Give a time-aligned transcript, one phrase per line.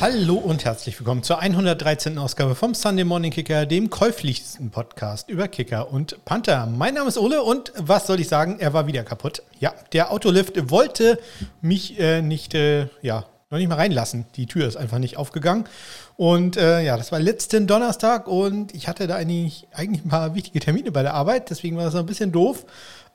[0.00, 2.16] Hallo und herzlich willkommen zur 113.
[2.16, 6.64] Ausgabe vom Sunday Morning Kicker, dem käuflichsten Podcast über Kicker und Panther.
[6.64, 9.42] Mein Name ist Ole und was soll ich sagen, er war wieder kaputt.
[9.58, 11.18] Ja, der Autolift wollte
[11.60, 14.24] mich äh, nicht, äh, ja, noch nicht mal reinlassen.
[14.36, 15.64] Die Tür ist einfach nicht aufgegangen.
[16.16, 20.34] Und äh, ja, das war letzten Donnerstag und ich hatte da eigentlich, eigentlich ein paar
[20.34, 22.64] wichtige Termine bei der Arbeit, deswegen war das ein bisschen doof.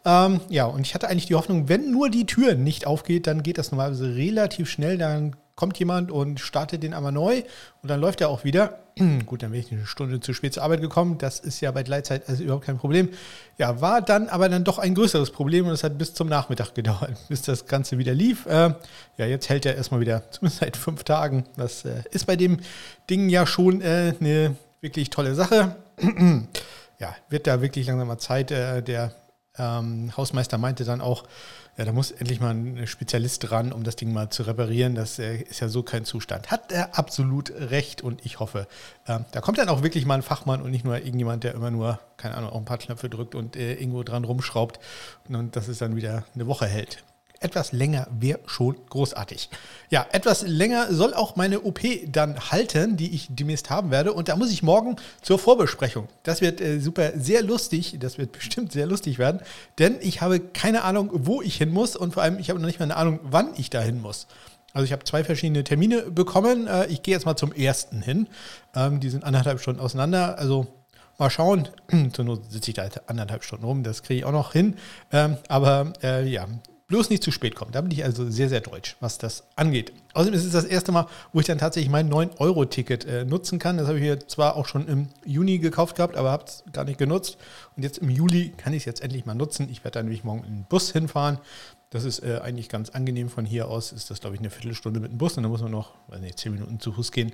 [0.05, 3.41] Ähm, ja, und ich hatte eigentlich die Hoffnung, wenn nur die Tür nicht aufgeht, dann
[3.41, 4.99] geht das normalerweise relativ schnell.
[4.99, 7.43] Dann kommt jemand und startet den einmal neu
[7.81, 8.79] und dann läuft er auch wieder.
[9.25, 11.17] Gut, dann bin ich eine Stunde zu spät zur Arbeit gekommen.
[11.17, 13.09] Das ist ja bei Gleitzeit also überhaupt kein Problem.
[13.57, 16.75] Ja, war dann aber dann doch ein größeres Problem und es hat bis zum Nachmittag
[16.75, 18.45] gedauert, bis das Ganze wieder lief.
[18.45, 18.73] Äh,
[19.17, 21.45] ja, jetzt hält er erstmal wieder, zumindest seit fünf Tagen.
[21.55, 22.59] Das äh, ist bei dem
[23.09, 25.75] Ding ja schon äh, eine wirklich tolle Sache.
[26.99, 28.51] ja, wird da wirklich langsam mal Zeit.
[28.51, 29.13] Äh, der
[29.57, 31.23] ähm, Hausmeister meinte dann auch,
[31.77, 34.95] ja, da muss endlich mal ein Spezialist dran, um das Ding mal zu reparieren.
[34.95, 36.49] Das äh, ist ja so kein Zustand.
[36.51, 38.67] Hat er absolut recht und ich hoffe,
[39.07, 41.71] äh, da kommt dann auch wirklich mal ein Fachmann und nicht nur irgendjemand, der immer
[41.71, 44.79] nur, keine Ahnung, auch ein paar Knöpfe drückt und äh, irgendwo dran rumschraubt
[45.27, 47.03] und das es dann wieder eine Woche hält
[47.45, 49.49] etwas länger wäre schon großartig.
[49.89, 54.13] Ja, etwas länger soll auch meine OP dann halten, die ich demnächst haben werde.
[54.13, 56.07] Und da muss ich morgen zur Vorbesprechung.
[56.23, 57.97] Das wird äh, super, sehr lustig.
[57.99, 59.41] Das wird bestimmt sehr lustig werden,
[59.79, 62.67] denn ich habe keine Ahnung, wo ich hin muss und vor allem, ich habe noch
[62.67, 64.27] nicht mal eine Ahnung, wann ich da hin muss.
[64.73, 66.67] Also ich habe zwei verschiedene Termine bekommen.
[66.67, 68.27] Äh, ich gehe jetzt mal zum ersten hin.
[68.75, 70.37] Ähm, die sind anderthalb Stunden auseinander.
[70.37, 70.67] Also
[71.17, 71.69] Mal schauen.
[72.13, 74.75] Zur Not sitze ich da anderthalb Stunden rum, das kriege ich auch noch hin.
[75.11, 76.45] Ähm, aber äh, ja,
[76.87, 77.71] bloß nicht zu spät kommen.
[77.71, 79.91] Da bin ich also sehr, sehr deutsch, was das angeht.
[80.13, 83.77] Außerdem ist es das erste Mal, wo ich dann tatsächlich mein 9-Euro-Ticket äh, nutzen kann.
[83.77, 86.85] Das habe ich mir zwar auch schon im Juni gekauft gehabt, aber habe es gar
[86.85, 87.37] nicht genutzt.
[87.75, 89.67] Und jetzt im Juli kann ich es jetzt endlich mal nutzen.
[89.71, 91.39] Ich werde dann nämlich morgen in den Bus hinfahren.
[91.89, 93.29] Das ist äh, eigentlich ganz angenehm.
[93.29, 95.37] Von hier aus ist das, glaube ich, eine Viertelstunde mit dem Bus.
[95.37, 97.31] Und dann muss man noch, weiß nicht, zehn Minuten zu Fuß gehen.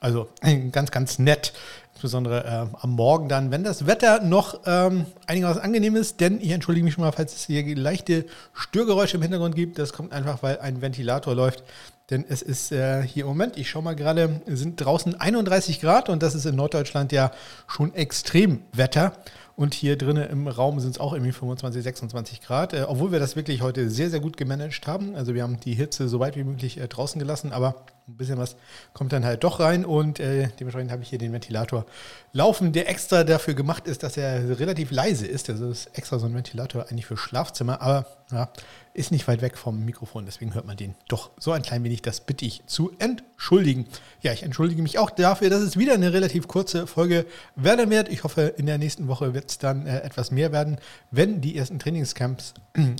[0.00, 0.28] Also
[0.72, 1.52] ganz, ganz nett.
[1.94, 6.20] Insbesondere äh, am Morgen dann, wenn das Wetter noch ähm, einigermaßen angenehm ist.
[6.20, 9.78] Denn ich entschuldige mich schon mal, falls es hier leichte Störgeräusche im Hintergrund gibt.
[9.78, 11.64] Das kommt einfach, weil ein Ventilator läuft.
[12.10, 16.10] Denn es ist äh, hier im Moment, ich schaue mal gerade, sind draußen 31 Grad
[16.10, 17.30] und das ist in Norddeutschland ja
[17.66, 19.14] schon Extremwetter.
[19.56, 23.20] Und hier drinnen im Raum sind es auch irgendwie 25, 26 Grad, äh, obwohl wir
[23.20, 25.14] das wirklich heute sehr, sehr gut gemanagt haben.
[25.14, 28.36] Also wir haben die Hitze so weit wie möglich äh, draußen gelassen, aber ein bisschen
[28.36, 28.56] was
[28.92, 31.86] kommt dann halt doch rein und äh, dementsprechend habe ich hier den Ventilator
[32.32, 35.48] laufen, der extra dafür gemacht ist, dass er relativ leise ist.
[35.48, 38.50] Also ist extra so ein Ventilator eigentlich für Schlafzimmer, aber ja,
[38.94, 42.00] ist nicht weit weg vom Mikrofon, deswegen hört man den doch so ein klein wenig.
[42.02, 43.86] Das bitte ich zu entschuldigen.
[44.22, 47.26] Ja, ich entschuldige mich auch dafür, dass es wieder eine relativ kurze Folge
[47.56, 48.08] werden wird.
[48.08, 50.78] Ich hoffe, in der nächsten Woche wird es dann äh, etwas mehr werden,
[51.10, 52.54] wenn die ersten Trainingscamps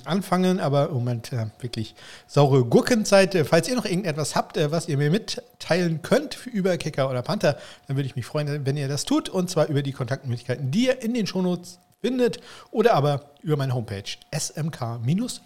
[0.04, 0.60] anfangen.
[0.60, 1.94] Aber im Moment äh, wirklich
[2.26, 3.34] saure Gurkenzeit.
[3.34, 7.22] Äh, falls ihr noch irgendetwas habt, äh, was ihr mir mitteilen könnt über Kicker oder
[7.22, 9.28] Panther, dann würde ich mich freuen, wenn ihr das tut.
[9.28, 12.38] Und zwar über die Kontaktmöglichkeiten, die ihr in den Shownotes findet
[12.70, 15.40] oder aber über meine Homepage smk-blog.de.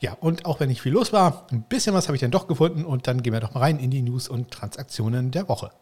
[0.00, 2.46] Ja, und auch wenn nicht viel los war, ein bisschen was habe ich dann doch
[2.46, 5.72] gefunden und dann gehen wir doch mal rein in die News und Transaktionen der Woche.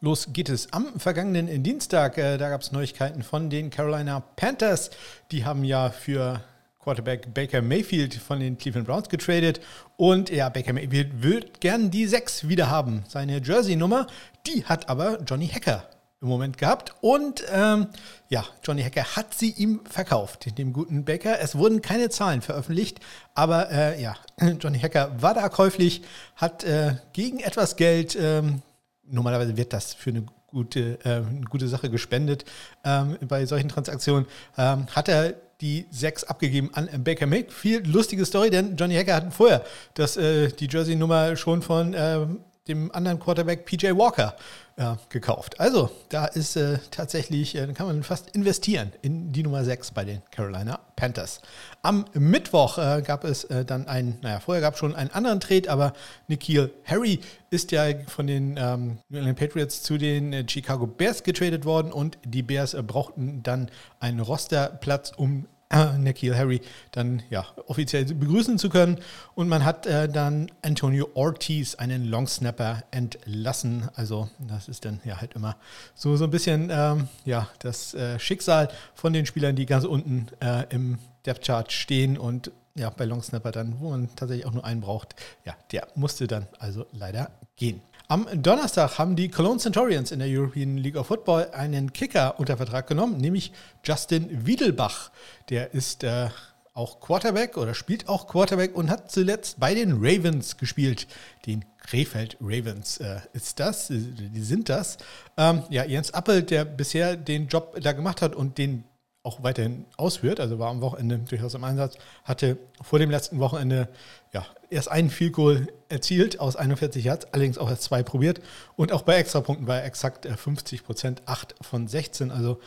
[0.00, 2.16] Los geht es am vergangenen Dienstag.
[2.18, 4.90] Äh, da gab es Neuigkeiten von den Carolina Panthers.
[5.30, 6.42] Die haben ja für
[6.82, 9.60] Quarterback Baker Mayfield von den Cleveland Browns getradet.
[9.96, 13.04] Und ja, Baker Mayfield wird gern die 6 wieder haben.
[13.08, 14.06] Seine Jersey-Nummer,
[14.46, 15.88] die hat aber Johnny Hacker
[16.22, 16.94] im Moment gehabt.
[17.00, 17.88] Und ähm,
[18.28, 21.40] ja, Johnny Hacker hat sie ihm verkauft, dem guten Baker.
[21.40, 23.00] Es wurden keine Zahlen veröffentlicht,
[23.34, 24.16] aber äh, ja,
[24.60, 26.02] Johnny Hacker war da käuflich,
[26.36, 28.62] hat äh, gegen etwas Geld, ähm,
[29.04, 32.44] normalerweise wird das für eine gute, äh, eine gute Sache gespendet
[32.84, 34.26] ähm, bei solchen Transaktionen,
[34.56, 37.86] ähm, hat er die sechs abgegeben an Baker Mayfield.
[37.86, 39.64] Lustige Story, denn Johnny Hacker hat vorher
[39.94, 42.26] das, äh, die Jersey-Nummer schon von äh,
[42.68, 44.36] dem anderen Quarterback PJ Walker
[44.76, 45.58] äh, gekauft.
[45.58, 50.04] Also, da ist äh, tatsächlich, äh, kann man fast investieren in die Nummer 6 bei
[50.04, 51.40] den Carolina Panthers.
[51.82, 55.40] Am Mittwoch äh, gab es äh, dann einen, naja, vorher gab es schon einen anderen
[55.40, 55.92] Trade, aber
[56.28, 57.20] Nikhil Harry
[57.50, 61.90] ist ja von den ähm, New England Patriots zu den äh, Chicago Bears getradet worden
[61.90, 66.60] und die Bears brauchten dann einen Rosterplatz, um äh, Nikhil Harry
[66.92, 68.98] dann ja offiziell begrüßen zu können.
[69.34, 73.88] Und man hat äh, dann Antonio Ortiz, einen Longsnapper, entlassen.
[73.94, 75.56] Also das ist dann ja halt immer
[75.94, 80.28] so, so ein bisschen ähm, ja, das äh, Schicksal von den Spielern, die ganz unten
[80.40, 84.64] äh, im Depth Chart stehen und ja, bei Longsnapper dann, wo man tatsächlich auch nur
[84.64, 85.14] einen braucht,
[85.44, 87.82] ja, der musste dann also leider gehen.
[88.12, 92.58] Am Donnerstag haben die Cologne Centurions in der European League of Football einen Kicker unter
[92.58, 93.52] Vertrag genommen, nämlich
[93.84, 95.10] Justin Wiedelbach.
[95.48, 96.28] Der ist äh,
[96.74, 101.06] auch Quarterback oder spielt auch Quarterback und hat zuletzt bei den Ravens gespielt.
[101.46, 104.98] Den Krefeld Ravens äh, ist das, äh, die sind das.
[105.38, 108.84] Ähm, ja, Jens Appel, der bisher den Job da gemacht hat und den
[109.22, 113.88] auch weiterhin ausführt, also war am Wochenende durchaus im Einsatz, hatte vor dem letzten Wochenende
[114.34, 118.40] ja, erst einen Field Goal erzielt aus 41 Yards, allerdings auch erst zwei probiert
[118.76, 122.60] und auch bei Extrapunkten war er exakt 50 äh, Prozent, 8 von 16, also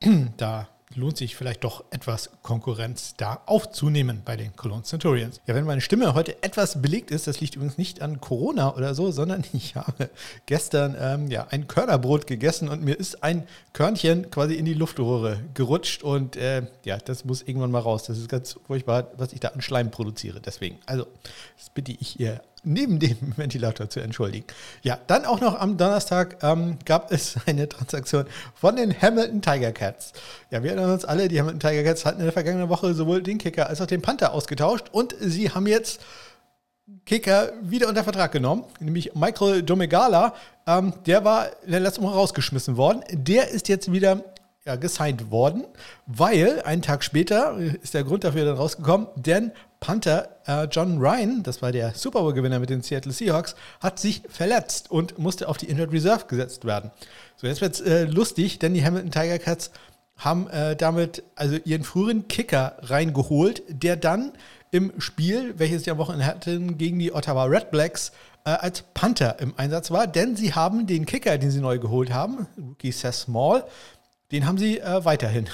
[0.36, 0.68] da
[0.98, 5.40] lohnt sich vielleicht doch etwas Konkurrenz da aufzunehmen bei den Cologne Centurions.
[5.46, 8.94] Ja, wenn meine Stimme heute etwas belegt ist, das liegt übrigens nicht an Corona oder
[8.94, 10.10] so, sondern ich habe
[10.46, 15.40] gestern ähm, ja, ein Körnerbrot gegessen und mir ist ein Körnchen quasi in die Luftröhre
[15.54, 18.04] gerutscht und äh, ja, das muss irgendwann mal raus.
[18.04, 20.40] Das ist ganz furchtbar, was ich da an Schleim produziere.
[20.40, 21.06] Deswegen, also,
[21.56, 24.46] das bitte ich ihr neben dem Ventilator zu entschuldigen.
[24.82, 29.72] Ja, dann auch noch am Donnerstag ähm, gab es eine Transaktion von den Hamilton Tiger
[29.72, 30.12] Cats.
[30.50, 33.22] Ja, wir erinnern uns alle, die Hamilton Tiger Cats hatten in der vergangenen Woche sowohl
[33.22, 36.00] den Kicker als auch den Panther ausgetauscht und sie haben jetzt
[37.04, 40.34] Kicker wieder unter Vertrag genommen, nämlich Michael Domegala.
[40.66, 43.02] Ähm, der war in der letzten Woche rausgeschmissen worden.
[43.10, 44.24] Der ist jetzt wieder
[44.64, 45.64] ja, gesigned worden,
[46.06, 51.42] weil einen Tag später ist der Grund dafür dann rausgekommen, denn Panther äh, John Ryan,
[51.42, 55.56] das war der Super Bowl-Gewinner mit den Seattle Seahawks, hat sich verletzt und musste auf
[55.56, 56.90] die Injured Reserve gesetzt werden.
[57.36, 59.70] So, jetzt wird es äh, lustig, denn die Hamilton Tiger Cats
[60.16, 64.32] haben äh, damit also ihren früheren Kicker reingeholt, der dann
[64.70, 68.12] im Spiel, welches sie am Wochenende hatten, gegen die Ottawa Red Blacks
[68.44, 72.12] äh, als Panther im Einsatz war, denn sie haben den Kicker, den sie neu geholt
[72.12, 73.64] haben, Rookie Seth Small,
[74.32, 75.48] den haben sie äh, weiterhin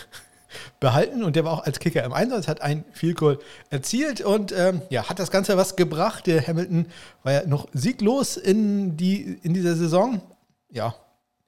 [0.80, 3.38] behalten und der war auch als Kicker im Einsatz, hat ein Field Goal
[3.70, 6.26] erzielt und ähm, ja, hat das Ganze was gebracht.
[6.26, 6.86] Der Hamilton
[7.22, 10.20] war ja noch sieglos in, die, in dieser Saison.
[10.70, 10.94] Ja,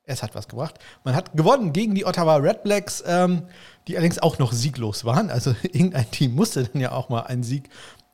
[0.05, 0.79] es hat was gebracht.
[1.05, 3.43] Man hat gewonnen gegen die Ottawa Red Blacks, ähm,
[3.87, 5.31] die allerdings auch noch sieglos waren.
[5.31, 7.69] Also irgendein Team musste dann ja auch mal einen Sieg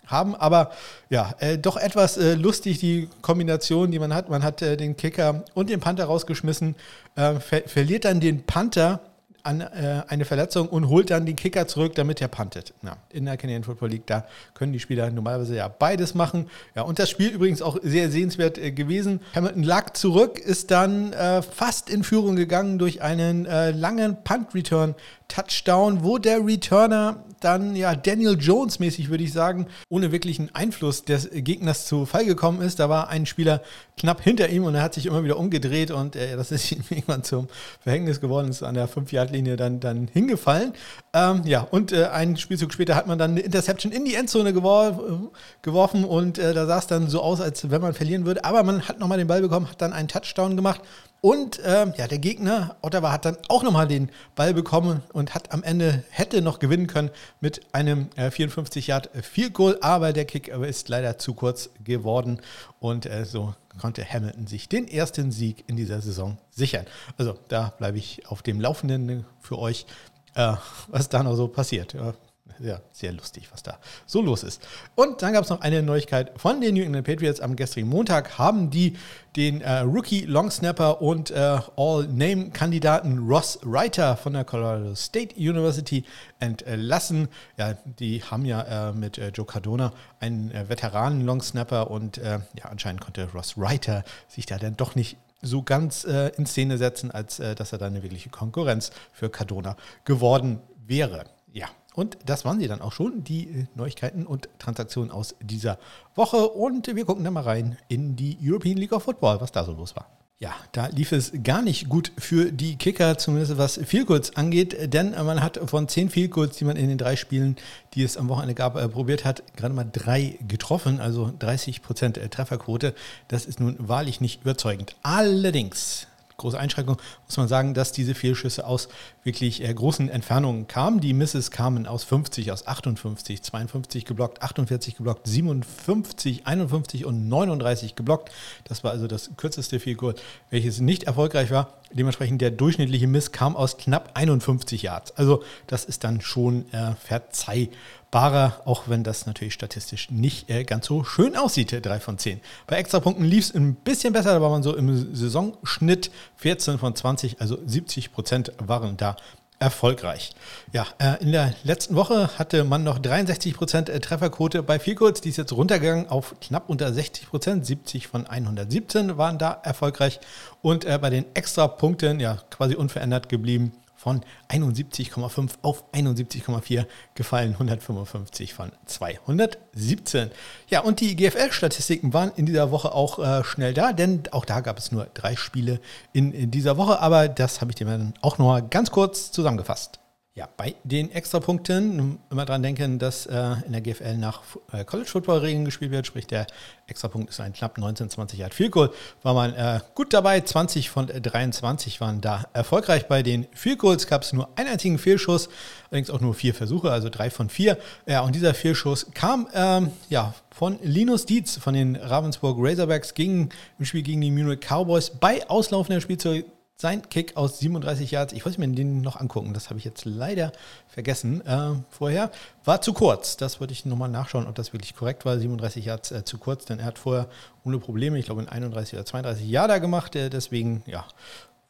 [0.06, 0.34] haben.
[0.34, 0.72] Aber
[1.10, 4.28] ja, äh, doch etwas äh, lustig die Kombination, die man hat.
[4.30, 6.76] Man hat äh, den Kicker und den Panther rausgeschmissen,
[7.14, 9.00] äh, ver verliert dann den Panther
[9.42, 12.74] an äh, eine Verletzung und holt dann den Kicker zurück, damit er puntet.
[12.82, 16.48] Ja, in der Canadian Football League, da können die Spieler normalerweise ja beides machen.
[16.74, 19.20] Ja, und das Spiel übrigens auch sehr sehenswert äh, gewesen.
[19.34, 24.94] Hamilton lag zurück, ist dann äh, fast in Führung gegangen durch einen äh, langen Punt-Return
[25.32, 31.04] Touchdown, wo der Returner dann ja Daniel Jones mäßig, würde ich sagen, ohne wirklichen Einfluss
[31.04, 32.78] des Gegners zu Fall gekommen ist.
[32.78, 33.62] Da war ein Spieler
[33.96, 36.84] knapp hinter ihm und er hat sich immer wieder umgedreht und äh, das ist ihm
[36.90, 37.48] irgendwann zum
[37.80, 38.88] Verhängnis geworden, ist an der
[39.32, 40.72] 5-Yard-Linie dann, dann hingefallen.
[41.12, 44.52] Ähm, ja, und äh, einen Spielzug später hat man dann eine Interception in die Endzone
[44.52, 45.30] gewor
[45.62, 48.44] geworfen und äh, da sah es dann so aus, als wenn man verlieren würde.
[48.44, 50.80] Aber man hat nochmal den Ball bekommen, hat dann einen Touchdown gemacht
[51.24, 55.52] und ähm, ja, der Gegner, Ottawa, hat dann auch nochmal den Ball bekommen und hat
[55.52, 57.10] am Ende, hätte noch gewinnen können
[57.40, 62.40] mit einem äh, 54 Yard Field Goal, aber der Kick ist leider zu kurz geworden
[62.80, 66.86] und äh, so konnte Hamilton sich den ersten Sieg in dieser Saison sichern.
[67.16, 69.86] Also da bleibe ich auf dem Laufenden für euch,
[70.34, 70.54] äh,
[70.88, 71.92] was da noch so passiert.
[71.94, 72.14] Ja,
[72.58, 74.66] ja, sehr lustig, was da so los ist.
[74.94, 77.40] Und dann gab es noch eine Neuigkeit von den New England Patriots.
[77.40, 78.96] Am gestrigen Montag haben die
[79.36, 86.04] den äh, Rookie Longsnapper und äh, All-Name-Kandidaten Ross Reiter von der Colorado State University
[86.38, 87.28] entlassen.
[87.56, 92.40] Ja, die haben ja äh, mit äh, Joe Cardona einen äh, Veteranen Longsnapper und äh,
[92.58, 97.10] ja, anscheinend konnte Ross Reiter sich da dann doch nicht so ganz in Szene setzen,
[97.10, 101.24] als dass er da eine wirkliche Konkurrenz für Cardona geworden wäre.
[101.52, 105.78] Ja, und das waren sie dann auch schon, die äh, Neuigkeiten und Transaktionen aus dieser
[106.14, 106.48] Woche.
[106.48, 109.72] Und wir gucken dann mal rein in die European League of Football, was da so
[109.72, 110.06] los war.
[110.38, 115.12] Ja, da lief es gar nicht gut für die Kicker, zumindest was Feelgoals angeht, denn
[115.12, 117.54] man hat von zehn Feelgoals, die man in den drei Spielen,
[117.94, 122.18] die es am Wochenende gab, äh, probiert hat, gerade mal drei getroffen, also 30 Prozent
[122.32, 122.92] Trefferquote.
[123.28, 124.96] Das ist nun wahrlich nicht überzeugend.
[125.04, 126.08] Allerdings
[126.42, 128.88] große Einschränkung, muss man sagen, dass diese Fehlschüsse aus
[129.24, 131.00] wirklich äh, großen Entfernungen kamen.
[131.00, 137.94] Die Misses kamen aus 50, aus 58, 52 geblockt, 48 geblockt, 57, 51 und 39
[137.94, 138.30] geblockt.
[138.64, 140.14] Das war also das kürzeste Goal,
[140.50, 141.74] welches nicht erfolgreich war.
[141.92, 145.16] Dementsprechend der durchschnittliche Miss kam aus knapp 51 Yards.
[145.16, 147.76] Also das ist dann schon äh, verzeihbar
[148.12, 152.40] barer, auch wenn das natürlich statistisch nicht äh, ganz so schön aussieht, 3 von 10.
[152.68, 156.94] Bei Extrapunkten lief es ein bisschen besser, da war man so im Saisonschnitt 14 von
[156.94, 159.16] 20, also 70 Prozent waren da
[159.58, 160.32] erfolgreich.
[160.72, 165.20] Ja, äh, in der letzten Woche hatte man noch 63% äh, Trefferquote bei Vielkurz.
[165.20, 167.64] Die ist jetzt runtergegangen auf knapp unter 60%.
[167.64, 170.18] 70 von 117 waren da erfolgreich.
[170.62, 178.52] Und äh, bei den Extrapunkten ja quasi unverändert geblieben von 71,5 auf 71,4 gefallen, 155
[178.52, 180.32] von 217.
[180.68, 184.58] Ja, und die GFL-Statistiken waren in dieser Woche auch äh, schnell da, denn auch da
[184.58, 185.80] gab es nur drei Spiele
[186.12, 189.30] in, in dieser Woche, aber das habe ich dir dann auch noch mal ganz kurz
[189.30, 190.01] zusammengefasst.
[190.34, 194.40] Ja, bei den Extrapunkten immer dran denken, dass äh, in der GFL nach
[194.72, 196.46] äh, College Football Regeln gespielt wird, sprich der
[196.86, 198.90] Extrapunkt ist ein knapp 19, 20 Yard Field Goal.
[199.22, 203.08] War man äh, gut dabei, 20 von 23 waren da erfolgreich.
[203.08, 205.50] Bei den Field Goals gab es nur einen einzigen Fehlschuss,
[205.90, 207.76] allerdings auch nur vier Versuche, also drei von vier.
[208.06, 213.50] Ja, und dieser Fehlschuss kam ähm, ja, von Linus Dietz von den Ravensburg Razorbacks gegen,
[213.78, 216.46] im Spiel gegen die Munich Cowboys bei auslaufender Spielzeit
[216.82, 220.04] sein Kick aus 37 Yards, ich wollte mir den noch angucken, das habe ich jetzt
[220.04, 220.52] leider
[220.88, 222.30] vergessen äh, vorher,
[222.64, 223.36] war zu kurz.
[223.36, 225.38] Das wollte ich nochmal nachschauen, ob das wirklich korrekt war.
[225.38, 227.28] 37 Yards äh, zu kurz, denn er hat vorher
[227.64, 230.16] ohne Probleme, ich glaube in 31 oder 32 Yards gemacht.
[230.16, 231.06] Äh, deswegen, ja,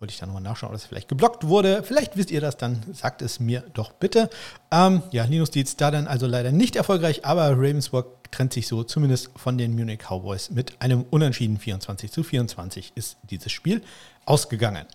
[0.03, 1.85] wollte ich da nochmal nachschauen, ob das vielleicht geblockt wurde.
[1.85, 4.29] Vielleicht wisst ihr das, dann sagt es mir doch bitte.
[4.73, 8.83] Ähm, ja, Linus Dietz da dann also leider nicht erfolgreich, aber Ravensburg trennt sich so
[8.83, 13.81] zumindest von den Munich Cowboys mit einem Unentschieden 24 zu 24 ist dieses Spiel
[14.25, 14.87] ausgegangen.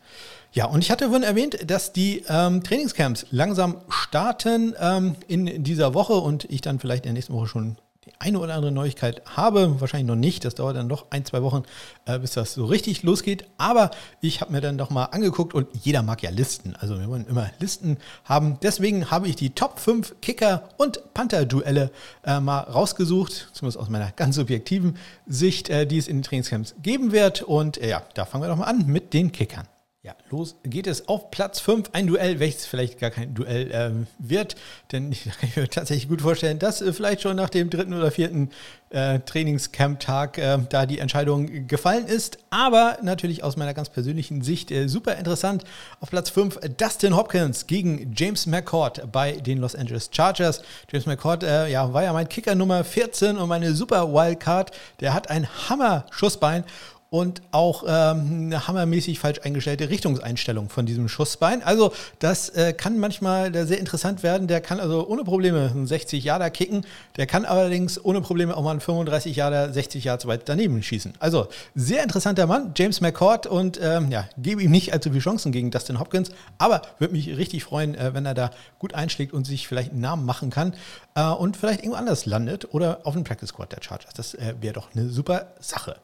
[0.51, 5.93] Ja, und ich hatte vorhin erwähnt, dass die ähm, Trainingscamps langsam starten ähm, in dieser
[5.93, 7.77] Woche und ich dann vielleicht in der nächsten Woche schon
[8.19, 9.79] eine oder andere Neuigkeit habe.
[9.79, 10.45] Wahrscheinlich noch nicht.
[10.45, 11.63] Das dauert dann noch ein, zwei Wochen,
[12.05, 13.45] äh, bis das so richtig losgeht.
[13.57, 16.75] Aber ich habe mir dann doch mal angeguckt und jeder mag ja Listen.
[16.79, 18.57] Also wir wollen immer Listen haben.
[18.61, 21.91] Deswegen habe ich die Top 5 Kicker- und Panther-Duelle
[22.23, 23.49] äh, mal rausgesucht.
[23.53, 27.41] Zumindest aus meiner ganz subjektiven Sicht, äh, die es in den Trainingscamps geben wird.
[27.41, 29.67] Und äh, ja, da fangen wir doch mal an mit den Kickern.
[30.07, 31.89] Ja, los geht es auf Platz 5.
[31.91, 34.55] Ein Duell, welches vielleicht gar kein Duell ähm, wird.
[34.93, 38.09] Denn ich kann mir tatsächlich gut vorstellen, dass äh, vielleicht schon nach dem dritten oder
[38.09, 38.51] vierten
[38.89, 42.37] äh, Trainingscamp-Tag äh, da die Entscheidung gefallen ist.
[42.51, 45.65] Aber natürlich aus meiner ganz persönlichen Sicht äh, super interessant.
[45.99, 50.61] Auf Platz 5 Dustin Hopkins gegen James McCord bei den Los Angeles Chargers.
[50.89, 54.71] James McCord äh, ja, war ja mein Kicker Nummer 14 und meine super Wildcard.
[55.01, 56.63] Der hat ein Hammer-Schussbein
[57.09, 61.63] und auch ähm, eine hammermäßig falsch eingestellte Richtungseinstellung von diesem Schussbein.
[61.63, 64.47] Also das äh, kann manchmal sehr interessant werden.
[64.47, 66.85] Der kann also ohne Probleme einen 60 Jahre kicken.
[67.15, 70.83] Der kann allerdings ohne Probleme auch mal einen 35 Jahre 60 Jahre zu weit daneben
[70.83, 71.13] schießen.
[71.19, 75.51] Also sehr interessanter Mann, James McCord und ähm, ja, gebe ihm nicht allzu viele Chancen
[75.51, 79.45] gegen Dustin Hopkins, aber würde mich richtig freuen, äh, wenn er da gut einschlägt und
[79.45, 80.73] sich vielleicht einen Namen machen kann
[81.15, 84.13] äh, und vielleicht irgendwo anders landet oder auf dem Practice Squad der Chargers.
[84.13, 85.95] Das äh, wäre doch eine super Sache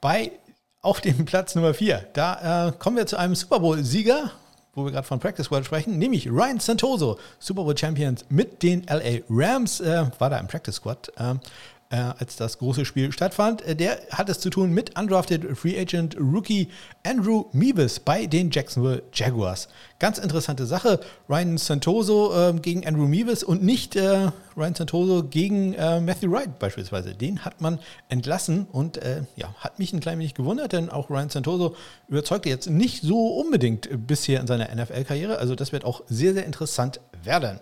[0.00, 0.32] bei
[0.82, 2.06] auf dem Platz Nummer 4.
[2.12, 4.30] Da äh, kommen wir zu einem Super Bowl-Sieger,
[4.74, 8.86] wo wir gerade von Practice World sprechen, nämlich Ryan Santoso, Super Bowl Champions mit den
[8.88, 11.10] LA Rams, äh, war da im Practice Squad.
[11.16, 11.34] Äh,
[11.90, 13.62] äh, als das große Spiel stattfand.
[13.62, 16.68] Äh, der hat es zu tun mit undrafted Free Agent Rookie
[17.04, 19.68] Andrew Meebus bei den Jacksonville Jaguars.
[19.98, 21.00] Ganz interessante Sache.
[21.28, 26.58] Ryan Santoso äh, gegen Andrew Meebus und nicht äh, Ryan Santoso gegen äh, Matthew Wright
[26.58, 27.14] beispielsweise.
[27.14, 27.78] Den hat man
[28.08, 31.76] entlassen und äh, ja, hat mich ein klein wenig gewundert, denn auch Ryan Santoso
[32.08, 35.38] überzeugte jetzt nicht so unbedingt bisher in seiner NFL-Karriere.
[35.38, 37.60] Also das wird auch sehr, sehr interessant werden.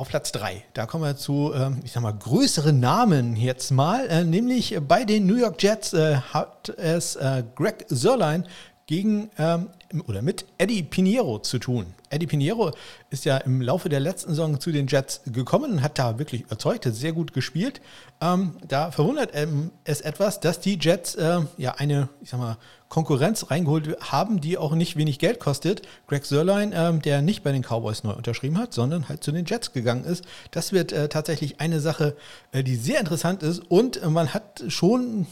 [0.00, 4.08] Auf Platz 3, da kommen wir zu, ähm, ich sag mal, größeren Namen jetzt mal,
[4.08, 8.46] äh, nämlich bei den New York Jets äh, hat es äh, Greg Sörlein
[8.86, 9.68] gegen ähm,
[10.06, 11.86] oder mit Eddie Pinheiro zu tun.
[12.10, 12.72] Eddie Pinheiro
[13.10, 16.42] ist ja im Laufe der letzten Saison zu den Jets gekommen und hat da wirklich
[16.42, 17.80] überzeugt, hat sehr gut gespielt.
[18.20, 22.58] Ähm, da verwundert ähm, es etwas, dass die Jets äh, ja eine, ich sag mal,
[22.88, 25.82] Konkurrenz reingeholt haben, die auch nicht wenig Geld kostet.
[26.08, 29.44] Greg Sörlein, ähm, der nicht bei den Cowboys neu unterschrieben hat, sondern halt zu den
[29.44, 30.24] Jets gegangen ist.
[30.50, 32.16] Das wird äh, tatsächlich eine Sache,
[32.50, 33.60] äh, die sehr interessant ist.
[33.70, 35.28] Und man hat schon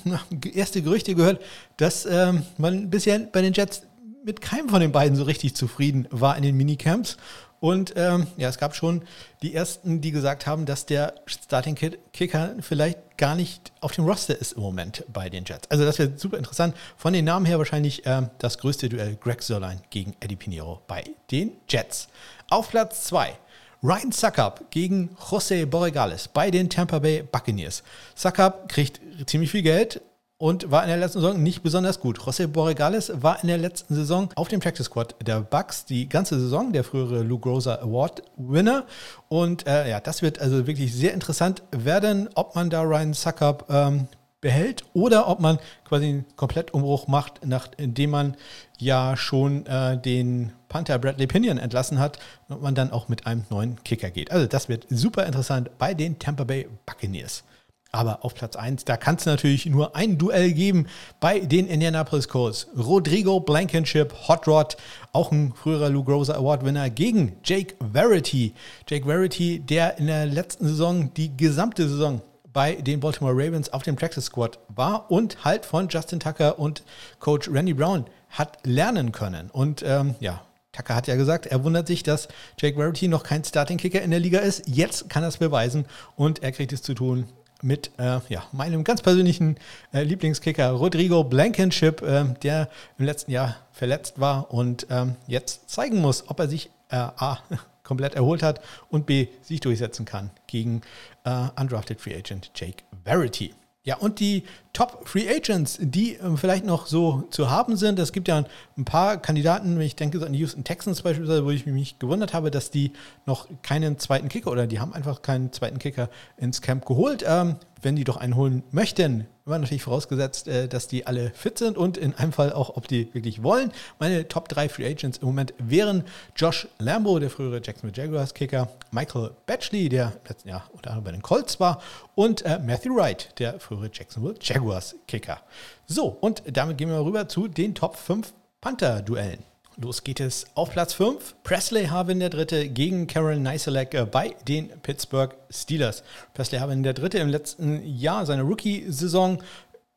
[0.54, 1.42] erste Gerüchte gehört,
[1.76, 3.82] dass ähm, man bisher bei den Jets
[4.28, 7.16] mit keinem von den beiden so richtig zufrieden war in den Minicamps.
[7.60, 9.02] Und ähm, ja, es gab schon
[9.42, 11.74] die ersten, die gesagt haben, dass der Starting
[12.12, 15.68] Kicker vielleicht gar nicht auf dem Roster ist im Moment bei den Jets.
[15.70, 16.76] Also das wäre super interessant.
[16.98, 21.04] Von den Namen her wahrscheinlich ähm, das größte Duell Greg Sörlein gegen Eddie Pinheiro bei
[21.30, 22.08] den Jets.
[22.50, 23.34] Auf Platz 2
[23.82, 27.82] Ryan Suckup gegen José Borregales bei den Tampa Bay Buccaneers.
[28.14, 30.02] Suckup kriegt ziemlich viel Geld,
[30.38, 32.20] und war in der letzten Saison nicht besonders gut.
[32.20, 36.38] José Borregales war in der letzten Saison auf dem Practice Squad der Bucks die ganze
[36.38, 38.84] Saison, der frühere Lou Groza Award Winner.
[39.28, 43.66] Und äh, ja, das wird also wirklich sehr interessant werden, ob man da Ryan Suckup
[43.68, 44.06] ähm,
[44.40, 48.36] behält oder ob man quasi einen Komplettumbruch macht, nachdem man
[48.78, 53.44] ja schon äh, den Panther Bradley Pinion entlassen hat und man dann auch mit einem
[53.50, 54.30] neuen Kicker geht.
[54.30, 57.42] Also das wird super interessant bei den Tampa Bay Buccaneers.
[57.90, 60.88] Aber auf Platz 1, da kann es natürlich nur ein Duell geben
[61.20, 62.66] bei den Indianapolis Colts.
[62.76, 64.76] Rodrigo Blankenship, Hot Rod,
[65.12, 68.52] auch ein früherer Lou Groza Award-Winner, gegen Jake Verity.
[68.86, 72.20] Jake Verity, der in der letzten Saison die gesamte Saison
[72.52, 76.82] bei den Baltimore Ravens auf dem Texas Squad war und halt von Justin Tucker und
[77.20, 79.48] Coach Randy Brown hat lernen können.
[79.50, 80.42] Und ähm, ja,
[80.72, 82.28] Tucker hat ja gesagt, er wundert sich, dass
[82.58, 84.64] Jake Verity noch kein Starting-Kicker in der Liga ist.
[84.66, 87.26] Jetzt kann er es beweisen und er kriegt es zu tun
[87.62, 89.56] mit äh, ja, meinem ganz persönlichen
[89.92, 96.00] äh, Lieblingskicker Rodrigo Blankenship, äh, der im letzten Jahr verletzt war und ähm, jetzt zeigen
[96.00, 97.38] muss, ob er sich äh, A
[97.82, 98.60] komplett erholt hat
[98.90, 100.82] und B sich durchsetzen kann gegen
[101.24, 103.54] äh, Undrafted Free Agent Jake Verity.
[103.88, 104.42] Ja, und die
[104.74, 107.98] Top Free Agents, die äh, vielleicht noch so zu haben sind.
[107.98, 108.44] Es gibt ja
[108.76, 112.50] ein paar Kandidaten, ich denke an die Houston Texans beispielsweise, wo ich mich gewundert habe,
[112.50, 112.92] dass die
[113.24, 117.24] noch keinen zweiten Kicker oder die haben einfach keinen zweiten Kicker ins Camp geholt.
[117.26, 121.58] Ähm, wenn die doch einen holen möchten, immer natürlich vorausgesetzt, äh, dass die alle fit
[121.58, 123.72] sind und in einem Fall auch, ob die wirklich wollen.
[123.98, 126.04] Meine Top 3 Free Agents im Moment wären
[126.36, 131.04] Josh Lambo, der frühere Jacksonville Jaguars Kicker, Michael Batchley, der im letzten Jahr unter anderem
[131.04, 131.80] bei den Colts war
[132.14, 135.40] und äh, Matthew Wright, der frühere Jacksonville Jaguars Kicker.
[135.86, 139.47] So, und damit gehen wir rüber zu den Top 5 Panther-Duellen.
[139.80, 141.36] Los geht es auf Platz 5.
[141.44, 146.02] Presley Harvin der Dritte gegen Karen Neiselek äh, bei den Pittsburgh Steelers.
[146.34, 149.40] Presley Harvin der Dritte im letzten Jahr, seine Rookie-Saison,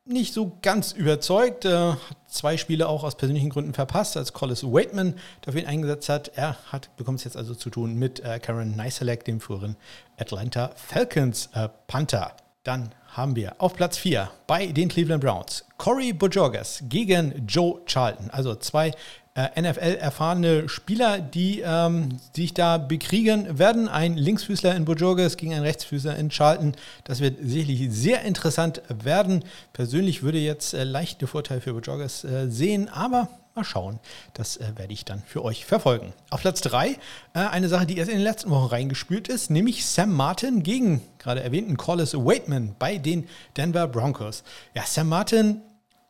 [0.04, 1.64] nicht so ganz überzeugt.
[1.64, 6.08] Äh, hat zwei Spiele auch aus persönlichen Gründen verpasst, als Collis Waitman dafür ihn eingesetzt
[6.08, 6.30] hat.
[6.36, 9.74] Er hat, bekommt es jetzt also zu tun mit äh, Karen Neiselek, dem früheren
[10.16, 11.48] Atlanta Falcons
[11.88, 12.36] Panther.
[12.62, 18.30] Dann haben wir auf Platz 4 bei den Cleveland Browns Corey Bojorges gegen Joe Charlton.
[18.30, 18.92] Also zwei
[19.34, 23.88] äh, NFL-erfahrene Spieler, die ähm, sich da bekriegen werden.
[23.88, 26.74] Ein Linksfüßler in Bojorges gegen einen Rechtsfüßler in Charlton.
[27.04, 29.44] Das wird sicherlich sehr interessant werden.
[29.72, 34.00] Persönlich würde jetzt äh, leichte Vorteil für Bojorges äh, sehen, aber Mal schauen.
[34.32, 36.14] Das äh, werde ich dann für euch verfolgen.
[36.30, 36.96] Auf Platz 3 äh,
[37.34, 41.42] eine Sache, die erst in den letzten Wochen reingespült ist, nämlich Sam Martin gegen gerade
[41.42, 44.42] erwähnten Collis Waitman bei den Denver Broncos.
[44.74, 45.60] Ja, Sam Martin,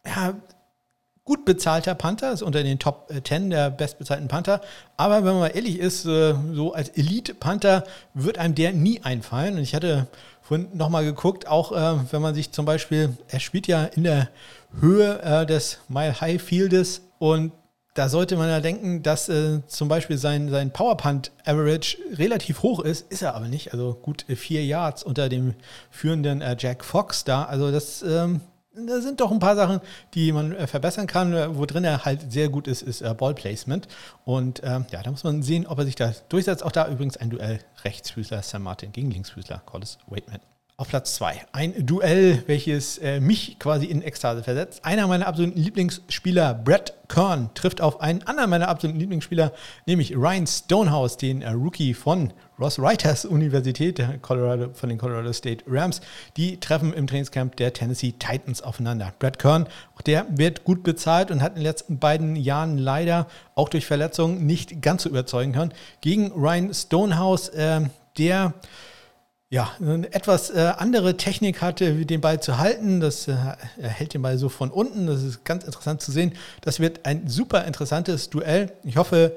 [0.07, 0.35] ja,
[1.25, 4.61] gut bezahlter Panther, ist unter den Top 10 äh, der bestbezahlten Panther.
[4.97, 7.83] Aber wenn man mal ehrlich ist, äh, so als Elite-Panther
[8.15, 9.57] wird einem der nie einfallen.
[9.57, 10.07] Und ich hatte
[10.43, 14.29] vorhin nochmal geguckt, auch äh, wenn man sich zum Beispiel, er spielt ja in der
[14.81, 17.53] Höhe des Mile High Fieldes und
[17.95, 23.13] da sollte man ja denken, dass äh, zum Beispiel sein, sein Powerpunt-Average relativ hoch ist,
[23.13, 23.73] ist er aber nicht.
[23.73, 25.55] Also gut vier Yards unter dem
[25.93, 27.45] führenden äh, Jack Fox da.
[27.45, 28.41] Also das ähm,
[28.75, 29.79] da sind doch ein paar Sachen,
[30.15, 31.33] die man äh, verbessern kann.
[31.33, 33.87] Äh, wo drin er halt sehr gut ist, ist äh, Ballplacement.
[34.25, 36.65] Und ähm, ja, da muss man sehen, ob er sich da durchsetzt.
[36.65, 40.41] Auch da übrigens ein Duell Rechtsfüßler Sam Martin gegen Linksfüßler Collis Waitman.
[40.83, 41.43] Auf Platz 2.
[41.53, 44.85] Ein Duell, welches äh, mich quasi in Ekstase versetzt.
[44.85, 49.53] Einer meiner absoluten Lieblingsspieler, Brett Kern, trifft auf einen anderen meiner absoluten Lieblingsspieler,
[49.87, 55.65] nämlich Ryan Stonehouse, den äh, Rookie von Ross Writers Universität Colorado, von den Colorado State
[55.69, 56.01] Rams.
[56.37, 59.15] Die treffen im Trainingscamp der Tennessee Titans aufeinander.
[59.21, 63.29] Brett Kern, auch der wird gut bezahlt und hat in den letzten beiden Jahren leider
[63.55, 65.75] auch durch Verletzungen nicht ganz so überzeugen können.
[66.01, 67.83] Gegen Ryan Stonehouse, äh,
[68.19, 68.55] der
[69.53, 73.01] ja, eine etwas äh, andere Technik hatte, den Ball zu halten.
[73.01, 73.33] Das, äh,
[73.77, 75.07] er hält den Ball so von unten.
[75.07, 76.33] Das ist ganz interessant zu sehen.
[76.63, 78.73] Das wird ein super interessantes Duell.
[78.83, 79.37] Ich hoffe,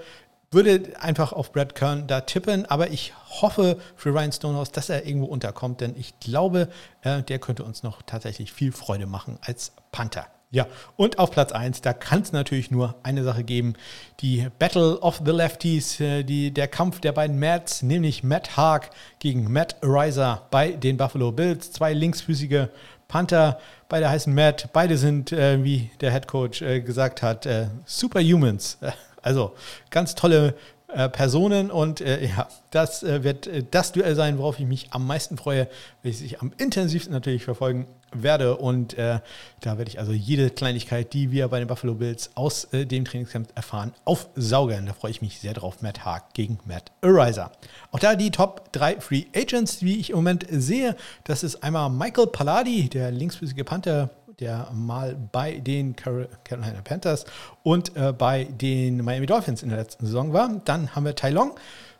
[0.51, 5.05] würde einfach auf Brad Kern da tippen, aber ich hoffe für Ryan Stonehouse, dass er
[5.05, 6.69] irgendwo unterkommt, denn ich glaube,
[7.01, 10.27] äh, der könnte uns noch tatsächlich viel Freude machen als Panther.
[10.55, 13.73] Ja, und auf Platz 1, da kann es natürlich nur eine Sache geben,
[14.21, 18.89] die Battle of the Lefties, äh, die, der Kampf der beiden Mats, nämlich Matt Haag
[19.19, 21.73] gegen Matt Ariza bei den Buffalo Bills.
[21.73, 22.69] Zwei linksfüßige
[23.09, 27.67] Panther, beide heißen Matt, beide sind, äh, wie der Head Coach äh, gesagt hat, äh,
[27.85, 28.77] Superhumans.
[29.21, 29.55] Also
[29.89, 30.53] ganz tolle
[30.87, 35.35] äh, Personen und äh, ja, das wird das Duell sein, worauf ich mich am meisten
[35.35, 35.67] freue,
[36.03, 37.87] welches ich am intensivsten natürlich verfolgen
[38.23, 39.19] werde und äh,
[39.61, 43.05] da werde ich also jede Kleinigkeit, die wir bei den Buffalo Bills aus äh, dem
[43.05, 44.85] Trainingscamp erfahren, aufsaugen.
[44.85, 45.81] Da freue ich mich sehr drauf.
[45.81, 47.51] Matt Haag gegen Matt Ariza.
[47.91, 50.95] Auch da die Top 3 Free Agents, wie ich im Moment sehe.
[51.23, 57.25] Das ist einmal Michael Palladi, der linksfüßige Panther der mal bei den Carolina Panthers
[57.63, 60.61] und äh, bei den Miami Dolphins in der letzten Saison war.
[60.65, 61.55] Dann haben wir Tai Long,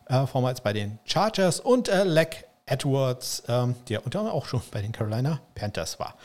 [0.08, 4.62] äh, vormals bei den Chargers und äh, Leck Edwards, ähm, der unter anderem auch schon
[4.72, 6.16] bei den Carolina Panthers war.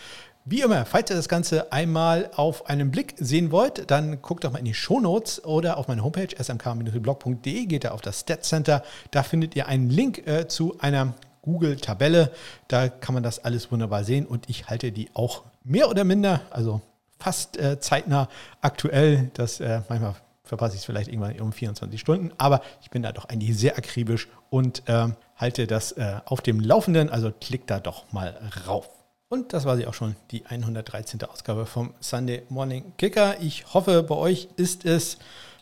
[0.46, 4.53] Wie immer, falls ihr das Ganze einmal auf einen Blick sehen wollt, dann guckt doch
[4.53, 8.83] mal in die Shownotes oder auf meine Homepage smk-blog.de, geht da auf das Stat Center.
[9.11, 12.33] Da findet ihr einen Link äh, zu einer Google-Tabelle.
[12.68, 16.40] Da kann man das alles wunderbar sehen und ich halte die auch mehr oder minder,
[16.50, 16.81] also
[17.18, 18.29] fast äh, zeitnah
[18.62, 19.31] aktuell.
[19.35, 20.14] Das äh, manchmal
[20.50, 23.78] verpasse ich es vielleicht irgendwann um 24 Stunden, aber ich bin da doch eigentlich sehr
[23.78, 27.08] akribisch und ähm, halte das äh, auf dem Laufenden.
[27.08, 28.36] Also klickt da doch mal
[28.66, 28.88] rauf.
[29.28, 31.22] Und das war sie auch schon, die 113.
[31.22, 33.40] Ausgabe vom Sunday Morning Kicker.
[33.40, 35.18] Ich hoffe, bei euch ist es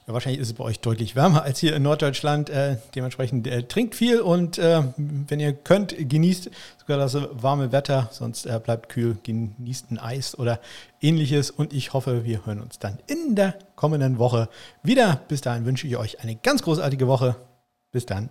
[0.09, 2.49] ja, wahrscheinlich ist es bei euch deutlich wärmer als hier in Norddeutschland.
[2.49, 8.09] Äh, dementsprechend äh, trinkt viel und äh, wenn ihr könnt, genießt sogar das warme Wetter,
[8.11, 10.61] sonst äh, bleibt kühl, genießt ein Eis oder
[11.03, 11.51] ähnliches.
[11.51, 14.49] Und ich hoffe, wir hören uns dann in der kommenden Woche
[14.83, 15.21] wieder.
[15.29, 17.37] Bis dahin wünsche ich euch eine ganz großartige Woche.
[17.92, 18.31] Bis dann.